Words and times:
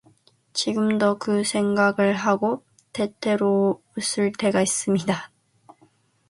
지금도 0.53 1.19
그 1.19 1.43
생각을 1.43 2.15
하고 2.15 2.63
때때로 2.91 3.83
웃을 3.95 4.31
때가 4.31 4.63
있습니다 4.63 5.29